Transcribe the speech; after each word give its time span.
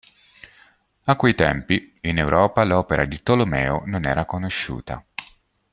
A 1.03 1.15
quei 1.15 1.35
tempi, 1.35 1.95
in 2.01 2.17
Europa 2.17 2.63
l'opera 2.63 3.05
di 3.05 3.21
Tolomeo 3.21 3.83
non 3.85 4.05
era 4.05 4.25
conosciuta. 4.25 5.05